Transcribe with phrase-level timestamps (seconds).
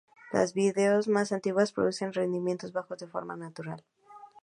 [0.31, 3.83] Las vides más antiguas producen rendimientos bajos de forma natural.